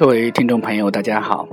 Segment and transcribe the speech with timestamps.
[0.00, 1.46] 各位听众朋友，大家好，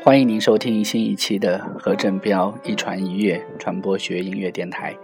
[0.00, 4.96] 欢迎您收听新一期的何振彪一传一乐传播学音乐电台。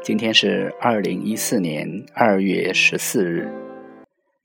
[0.00, 3.50] 今天是二零一四年二月十四日，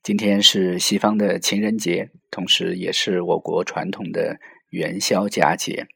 [0.02, 4.40] 今天是西方的情人节，同时也是我国传统的
[4.70, 5.86] 元宵佳节。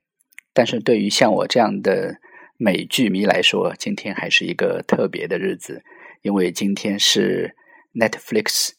[0.52, 2.20] 但是对于像我这样的
[2.56, 5.82] 美剧迷来说，今天还是一个特别的日子，
[6.22, 7.56] 因为今天是
[7.92, 8.74] Netflix。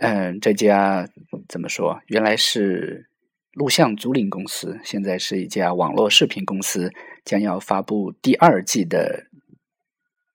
[0.00, 1.08] 嗯，这家
[1.48, 2.02] 怎么说？
[2.08, 3.08] 原来是
[3.52, 6.92] 录像租赁公司，现在是一家网络视频公司，
[7.24, 9.28] 将要发布第二季的《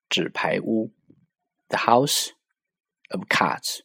[0.10, 0.88] 纸牌屋》
[1.70, 2.30] （The House
[3.12, 3.82] of Cards）。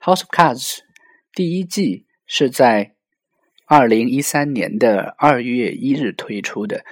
[0.06, 0.76] 《House of Cards》
[1.34, 2.94] 第一季是在
[3.66, 6.84] 二零一三年的二月一日推出的，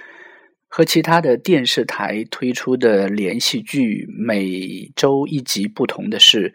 [0.67, 6.51] 和其他的电视台推出的连续剧每周一集不同的是。《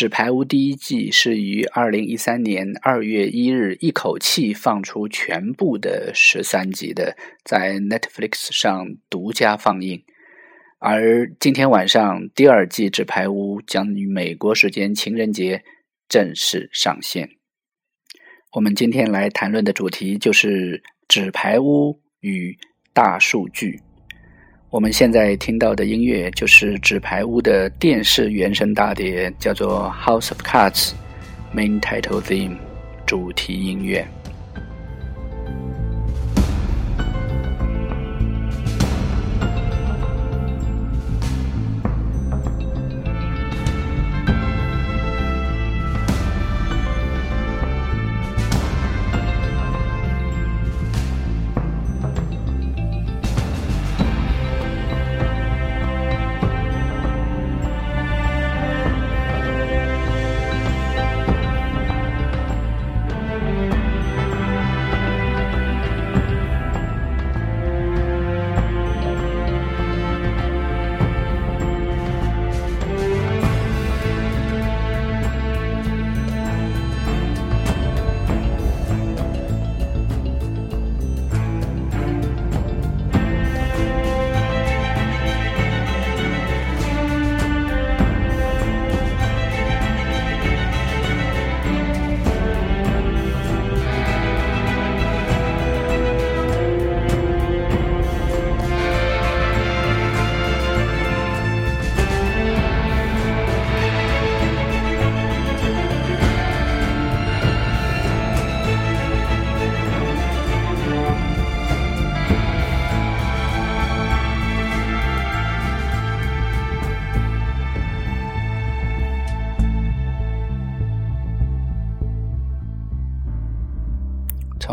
[0.00, 10.02] 纸牌屋》第一季是于二零一三年二月一日一口气放出全部的十三集的，在 Netflix 上独家放映。
[10.78, 15.62] 而今天晚上第二季《纸牌屋》将于美国时间情人节
[16.08, 17.28] 正式上线。
[18.52, 20.78] 我们今天来谈论的主题就是
[21.08, 22.56] 《纸牌屋》与
[22.94, 23.82] 大数据。
[24.70, 30.90] 我们现在听到的音乐就是《纸牌屋》的电视原声大碟，叫做《House of Cards》
[31.52, 32.56] Main Title Theme
[33.04, 34.06] 主题音乐。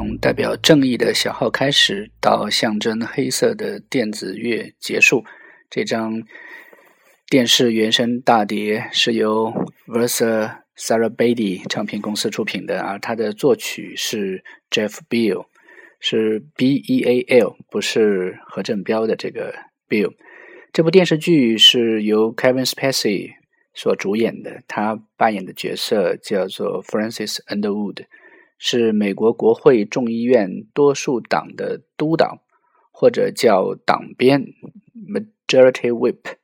[0.08, 5.26] 从代表正义的小号开始，到象征黑色的电子乐结束。
[5.70, 6.24] 这张
[7.28, 9.54] 电视原声大碟是由
[9.86, 15.48] Versa Sarababy 唱片公司出品的，而它的作曲是 Jeff Beal，
[16.00, 19.54] 是 B E A L，不是何振彪的这个
[19.90, 20.14] Beal。
[20.72, 23.34] 这部电视剧是由 Kevin Spacey
[23.74, 28.06] 所主演的，他扮演的角色叫做 Francis Underwood。
[28.58, 32.44] 是美国国会众议院多数党的督导，
[32.92, 34.54] 或者叫党鞭
[34.96, 36.36] （Majority Whip）。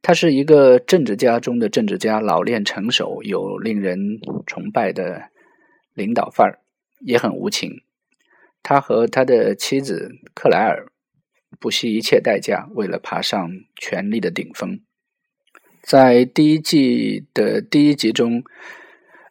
[0.00, 5.30] 他是一个政治家中的政治家，老练成熟，有令人崇拜的
[5.94, 6.60] 领导范儿，
[7.00, 7.82] 也很无情。
[8.62, 10.86] 他和他的妻子克莱尔
[11.58, 14.78] 不惜一切代价，为了爬上权力的顶峰。
[15.82, 18.44] 在第一季的第一集中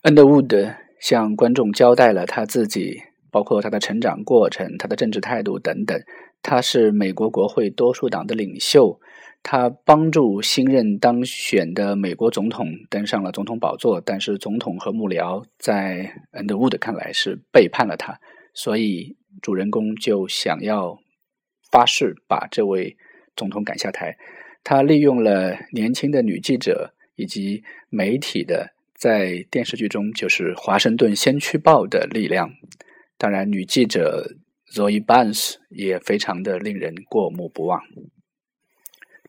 [0.04, 0.76] ，Underwood。
[1.06, 3.00] 向观众交代了他自己，
[3.30, 5.96] 包括他的成长过程、他的政治态度等等。
[6.42, 9.00] 他是美国国会多数党的领袖，
[9.44, 14.02] 他帮助新任当选的美国总统登上了总统宝座。
[14.02, 18.20] 但是总统和幕僚在 Underwood 看来是背叛了他，
[18.56, 20.98] 所以主人公就想要
[21.72, 22.98] 发誓把这位
[23.36, 24.18] 总统赶下台。
[24.64, 28.74] 他利用了年轻的女记者以及媒体的。
[28.96, 32.50] 在电视剧中，就是《华盛顿先驱报》的力量。
[33.18, 34.36] 当然，女记者
[34.74, 37.82] Zoe Barnes 也非常的令人过目不忘。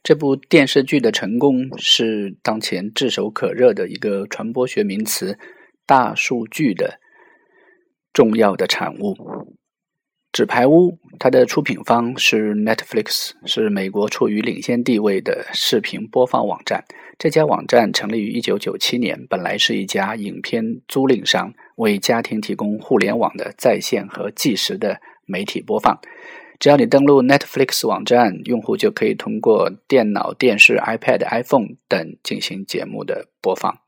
[0.02, 5.36] 这部电视剧的成功是当前炙手可热的一个传播学名词——
[5.84, 7.00] 大数据的
[8.12, 9.55] 重要的产物。
[10.36, 16.84] 纸牌屋，它的出品方是 Netflix，是美国处于领先地位的视频播放网站。
[17.18, 25.98] 这家网站成立于1997年，本来是一家影片租赁商，为家庭提供互联网的在线和即时的媒体播放。
[26.60, 33.78] 只要你登录 Netflix 网站，用户就可以通过电脑、电视、iPad、iPhone 等进行节目的播放。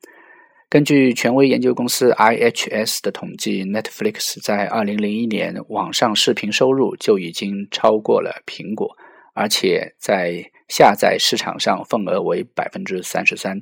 [0.70, 8.94] 根据权威研究公司 IHS 的统计，Netflix 在2001年网上视频收入就已经超过了苹果，
[9.32, 13.58] 而且在下载市场上份额为百分之三十三。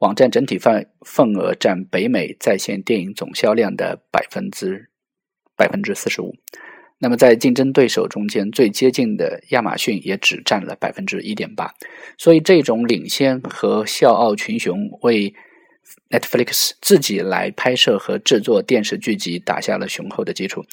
[0.00, 4.86] 网站整体份份额占北美在线电影总销量的百分之
[5.56, 6.34] 百分之四十五。
[6.98, 11.72] 那么在竞争对手中间最接近的亚马逊也只占了百分之一点八。
[12.18, 15.34] 所以这种领先和笑傲群雄为
[16.08, 20.64] Netflix 自己来拍摄和制作电视剧集打下了雄厚的基础，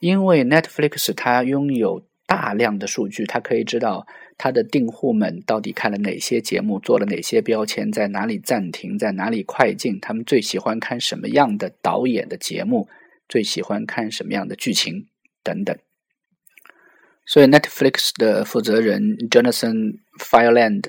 [0.00, 4.06] 因为 Netflix 它拥有大量的数据，它可以知道
[4.38, 12.88] 它的订户们到底看了哪些节目，做了哪些标签，在哪里暂停，在哪里快进，他们最喜欢看什么样的导演的节目，
[13.28, 15.06] 最喜欢看什么样的剧情
[15.42, 15.76] 等等。
[17.26, 20.84] 所以 Netflix 的负责人 Jonathan Fireland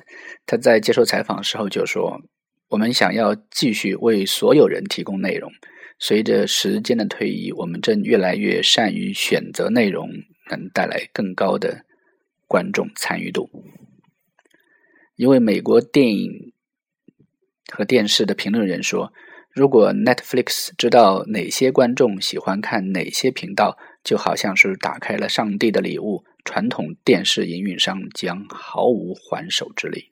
[0.45, 2.21] 他在接受采访时候就说。
[2.69, 5.51] 我们想要继续为所有人提供内容。
[5.97, 10.07] 随着时间的推移，我们正越来越善于选择内容，
[10.49, 11.83] 能带来更高的
[12.47, 13.49] 观众参与度。
[15.15, 16.53] 一位美国电影
[17.71, 19.11] 和电视的评论人说
[19.51, 30.11] ：“如果 Netflix 知道哪些观众喜欢看哪些频道，就好像是打开了上帝的礼物，传统电视营运商将毫无还手之力。”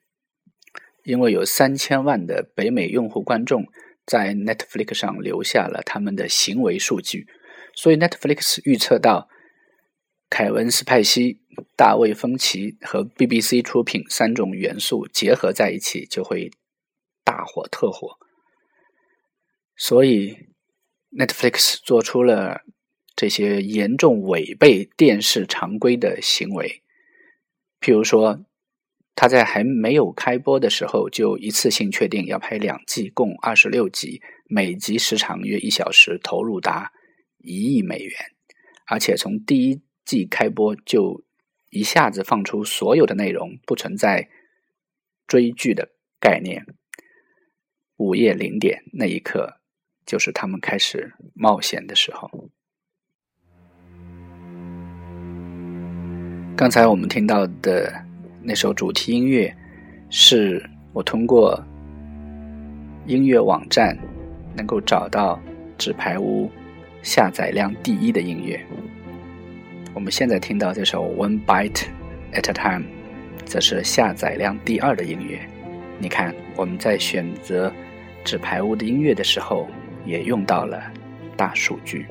[1.04, 3.66] 因为有三千万的北美用户观众
[4.04, 7.26] 在 Netflix 上留下了他们的行为数据，
[7.74, 9.28] 所以 Netflix 预测到
[10.28, 11.40] 凯文·斯派西、
[11.76, 16.50] 大卫·芬奇和 BBC 出品三种元素结合在一起就会
[17.24, 18.18] 大火特火，
[19.76, 20.36] 所以
[21.16, 22.62] Netflix 做出了
[23.16, 26.82] 这些严重违背电视常规的行为，
[27.80, 28.44] 譬如说。
[29.20, 36.92] 他在还没有开播的时候，就一次性确定要拍两季，共二十六集，每集时长约一小时，投入达
[37.38, 38.14] 一亿美元。
[38.86, 41.24] 而且从第一季开播就
[41.70, 44.28] 一下子放出所有的内容，不存在
[45.26, 45.88] 追剧的
[46.20, 46.64] 概念。
[47.96, 49.58] 午夜零点那一刻，
[50.06, 52.48] 就是他们开始冒险的时候。
[56.56, 58.07] 刚才我们听到的。
[58.48, 59.54] 那首主题音乐
[60.08, 60.64] 是
[60.94, 61.62] 我通过
[63.04, 63.94] 音乐网站
[64.56, 65.38] 能够找到
[65.76, 66.50] 纸牌屋
[67.02, 68.58] 下载量第一的音乐。
[69.92, 71.88] 我们现在听到这首《One Bite
[72.32, 72.86] at a Time》，
[73.44, 75.38] 则是下载量第二的音乐。
[75.98, 77.70] 你看，我们在选择
[78.24, 79.68] 纸牌屋的音乐的时候，
[80.06, 80.82] 也用到了
[81.36, 82.06] 大数据。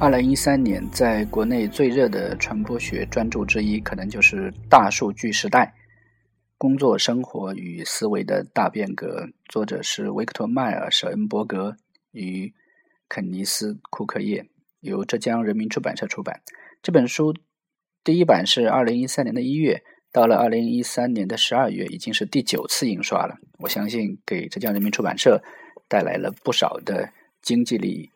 [0.00, 5.74] 二零一三年，在国内最热的传播学专著之一，可能就是《大数据时代：
[6.56, 11.76] 工作、生活与思维的大变革》，作者是维克托·迈尔·舍恩伯格
[12.12, 12.54] 与
[13.08, 14.46] 肯尼斯·库克叶，
[14.82, 16.40] 由浙江人民出版社出版。
[16.80, 17.34] 这本书
[18.04, 23.34] 第一版是二零一三年的一月，到了二零一三年的十二月，已经是第九次印刷了。
[23.58, 25.42] 我相信给浙江人民出版社
[25.88, 27.12] 带来了不少的
[27.42, 28.08] 经济利益。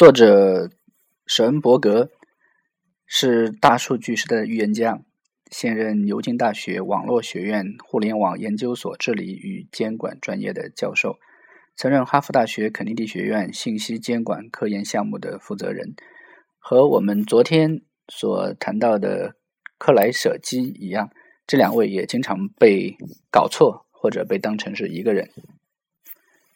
[0.00, 0.70] 作者
[1.26, 2.08] 舍恩伯格
[3.04, 5.02] 是大数据时代的预言家，
[5.50, 11.18] 现任牛津大学网络学院互联网研究所治理与监管专业的教授，
[11.76, 15.94] 曾任哈佛大学肯尼迪学院信息监管科研项目的负责人。
[16.58, 19.34] 和我们昨天所谈到的
[19.76, 21.10] 克莱舍基一样，
[21.46, 22.96] 这两位也经常被
[23.30, 25.28] 搞错或者被当成是一个人。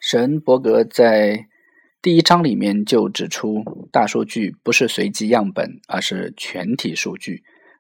[0.00, 1.48] 神伯格在。
[2.04, 7.36] 第一章里面就指出，大数据不是随机样本，而是全体数据；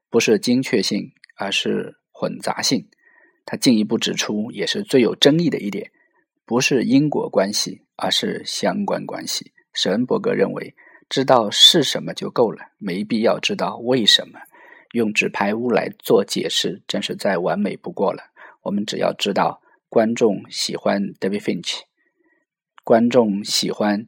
[0.08, 2.88] 不是精确性，而是混杂性。
[3.44, 5.90] 他进一步指出，也是最有争议的一点，
[6.46, 9.52] 不是因果关系，而是相关关系。
[9.74, 10.74] 舍恩伯格认为，
[11.10, 14.40] 知道是什么就够了，没必要知道为什么。
[14.92, 18.22] 用纸牌屋来做解释，真是再完美不过了。
[18.62, 21.80] 我们只要知道，观众喜欢 David Finch，
[22.82, 24.06] 观众喜欢。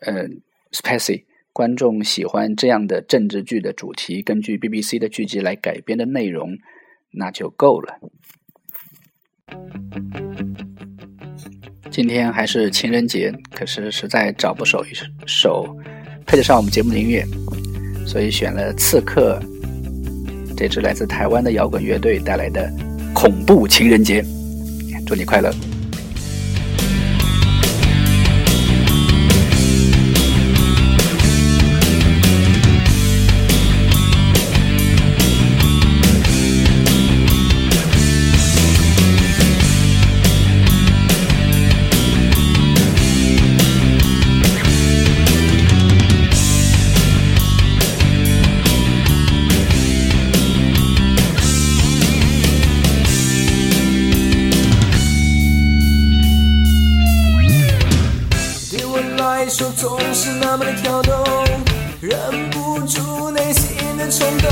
[0.00, 0.28] 呃
[0.72, 6.56] ，Spacey，观众喜欢这样的政治剧的主题，根据 BBC 的剧集来改编的内容，
[7.12, 7.98] 那就够了。
[11.90, 14.88] 今天还是情人节，可是实在找不首一
[15.26, 15.66] 首
[16.26, 17.24] 配得上我们节目的音乐，
[18.06, 19.40] 所以选了《刺客》
[20.56, 22.68] 这支来自台湾的摇滚乐队带来的
[23.14, 24.20] 《恐怖情人节》，
[25.06, 25.50] 祝你快乐。
[59.48, 61.14] 手总是那么的跳动，
[62.00, 62.18] 忍
[62.50, 64.50] 不住内心的冲动。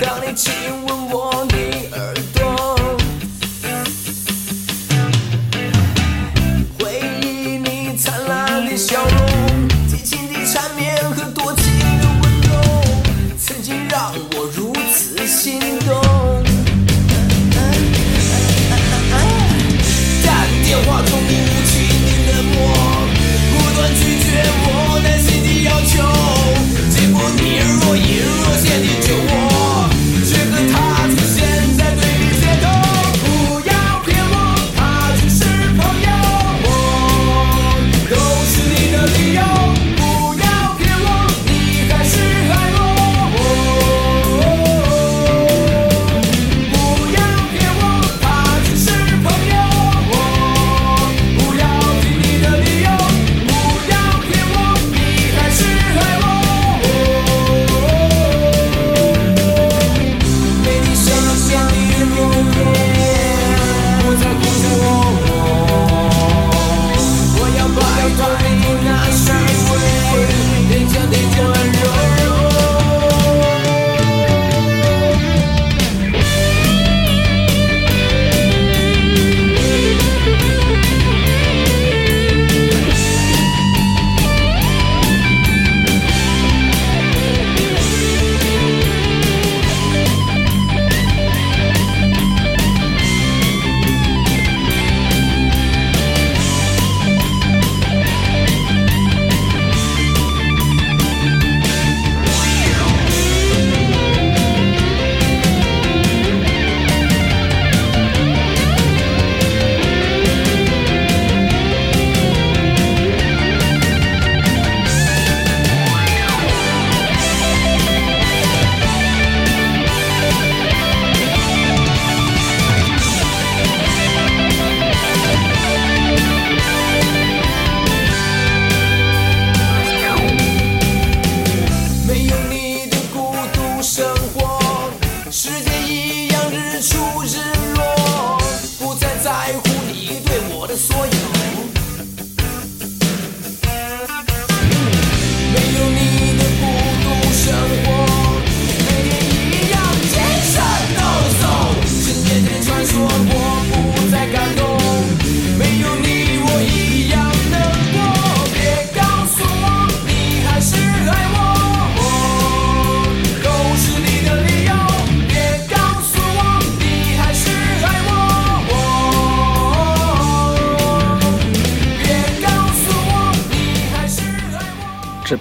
[0.00, 0.52] 当你亲
[0.86, 1.44] 吻我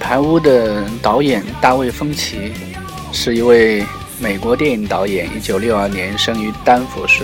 [0.05, 2.53] 纸牌屋的导演大卫·芬奇
[3.11, 3.83] 是一位
[4.19, 7.23] 美国电影导演，一九六二年生于丹佛市。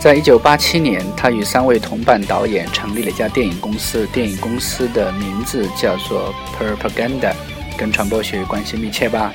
[0.00, 7.32] 在一九八七年，他与三位同伴导演成立了一家电影公司，电影公司的名字叫做 Propaganda，
[7.76, 9.32] 跟传播学关系密切吧，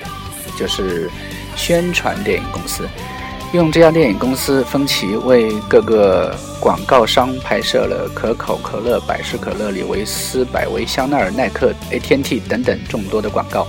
[0.60, 1.10] 就是
[1.56, 2.86] 宣传电影公司。
[3.54, 13.68] 用这家电影公司，芬奇为各个广告商拍摄了可口可乐、百事可乐、李维斯、百威、香奈儿、耐克、AT&T 等等众多的广告。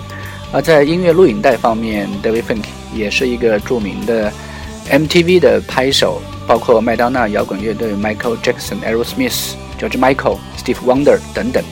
[0.52, 2.64] 而在音乐录影带方面，David Fink
[2.94, 4.32] 也是一个著名的
[4.90, 6.20] MTV 的拍手。
[6.46, 11.64] 包括麦当娜摇滚乐队 Michael Jackson、Aerosmith、George Michael、Steve Wonder 等等。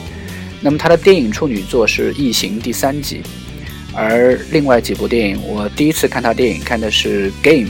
[0.61, 3.21] 那么他的电影处女作是《异形》第三集，
[3.93, 7.67] 而另外几部电影，我第一次看他电影看的是《Game》，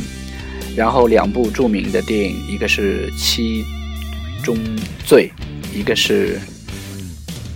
[0.75, 3.63] 然后两部著名的电影，一个是《七
[4.43, 4.57] 宗
[5.05, 5.31] 罪》，
[5.77, 6.39] 一个是《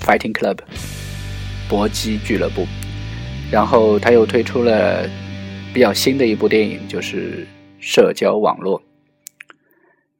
[0.05, 0.55] Fighting Club》
[1.67, 2.67] 搏击俱乐部。
[3.51, 5.09] 然后他又推出了
[5.73, 7.43] 比较新的一部电影，就是
[7.79, 8.79] 《社交网络》。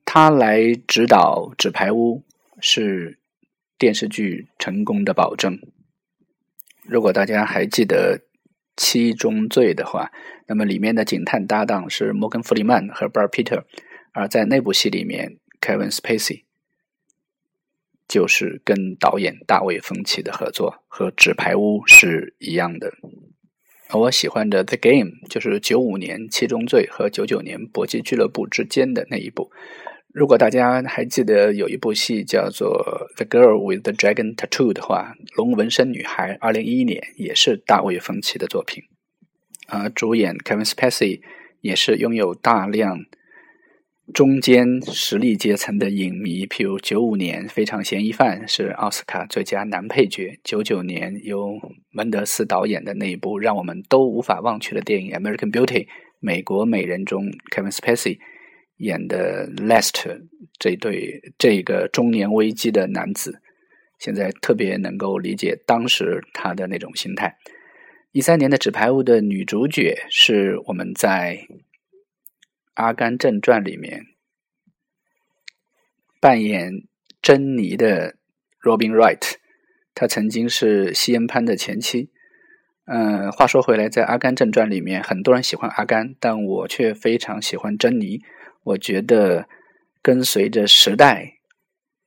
[0.04, 2.24] 他来指导《纸牌屋》
[2.60, 3.20] 是
[3.77, 5.60] 电视剧成功的保证。
[6.84, 8.18] 如果大家还记得
[8.75, 10.12] 《七宗罪》的话，
[10.48, 13.63] 那么里面的警探搭档是摩根·弗里曼和 Brad Pitt，
[14.13, 16.44] 而在那部戏里面，Kevin Spacey
[18.07, 22.94] 就是跟导演大卫·芬奇的合作，和《纸牌屋》是一样的。
[23.92, 29.51] 我喜欢的《The Game》就是九五年《七宗罪》和九九年《搏击俱乐部》之间的那一部。
[30.14, 38.83] 如果大家还记得有一部戏叫做《The Girl with the Dragon Tattoo》的话，《龙纹身女孩》二零一一年也是大卫·芬奇的作品。
[39.68, 41.22] 啊，主演 Kevin Spacey
[41.62, 43.06] 也是拥有大量
[44.14, 51.60] 中间实力阶层的影迷，譬如九五年《非常嫌疑犯》是奥斯卡最佳男配角，九九年由
[51.92, 55.86] 门德斯导演的那一部让我们都无法忘却的电影《American Beauty》
[56.20, 58.18] 美国美人中，Kevin Spacey。
[58.77, 60.22] 演的 Lester
[60.60, 63.42] 这对这个中年危机的男子，
[63.98, 67.36] 现在特别能够理解当时他的那种心态。
[68.18, 71.46] 一三年的《纸牌屋》的女主角是我们在
[72.74, 74.08] 《阿甘正传》里面
[76.20, 76.88] 扮演
[77.22, 78.16] 珍妮的
[78.64, 79.36] Robin Wright，
[79.94, 82.10] 她曾经是西恩潘的前妻。
[82.86, 88.24] 嗯，话说回来，在《阿甘正传》里面，很多人喜欢阿甘，但我却非常喜欢珍妮。
[88.64, 89.48] 我觉得
[90.01, 91.34] 跟随着时代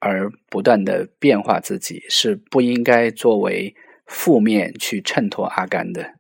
[0.01, 3.77] 而不断的变化自己是不应该作为
[4.11, 6.15] 负面去衬托阿甘的。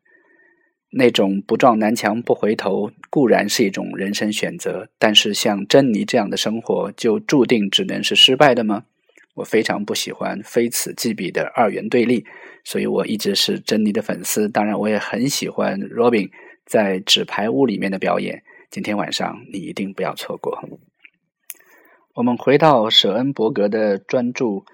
[0.92, 8.85] 那种不撞南墙不回头固然是一种人生选择，但是像珍妮这样的生活就注定只能是失败的吗？
[9.35, 12.24] 我非常不喜欢非此即彼的二元对立，
[12.64, 14.48] 所以我一直是珍妮的粉丝。
[14.48, 16.31] 当然，我也很喜欢 Robin
[16.66, 18.42] 在纸牌屋里面的表演。
[18.70, 20.59] 今天晚上你一定不要错过。
[22.14, 24.61] 我们回到舍恩伯格的专注《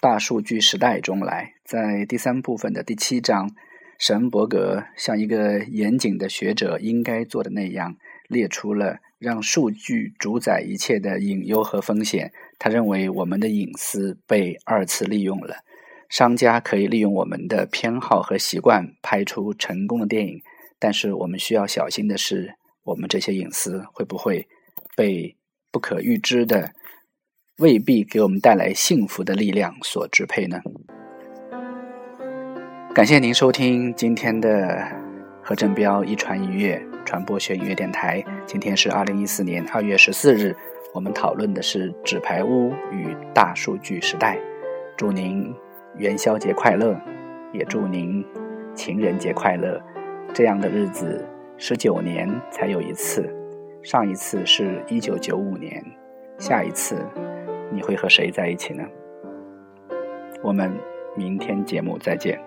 [0.00, 3.50] 大数据时代》中来，在第三部分的第七章，
[3.98, 7.96] 神伯格像一个严谨的学者应该做的那样，
[8.28, 12.32] 列出了让数据主宰一切的隐忧和风险。
[12.58, 15.56] 他认为我们的隐私被二次利用了，
[16.08, 20.40] 商家可以利用我们的偏好和习惯拍出成功的电影，
[20.78, 22.54] 但是我们需要小心的是。
[22.86, 24.46] 我们这些隐私会不会
[24.94, 25.36] 被
[25.72, 26.72] 不可预知的、
[27.58, 30.60] 未必给我们带来幸福的力量所支配呢？
[32.94, 34.86] 感谢您收听今天的
[35.42, 38.22] 何振彪一传一乐传播学音乐电台。
[38.44, 40.54] 今天是二零一四年二月十四日，
[40.92, 44.36] 我们讨论的是《纸牌屋与大数据时代》。
[44.94, 45.50] 祝您
[45.96, 46.94] 元宵节快乐，
[47.54, 48.22] 也祝您
[48.74, 49.82] 情人节快乐。
[50.34, 51.26] 这样的日子。
[51.58, 53.34] 十九年才有一次，
[53.82, 55.82] 上一次是一九九五年，
[56.36, 57.02] 下一次
[57.76, 58.82] 你会和谁在一起呢？
[60.42, 60.72] 我们
[61.14, 62.40] 明天节目再见。